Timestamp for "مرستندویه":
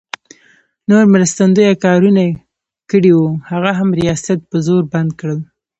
1.13-1.73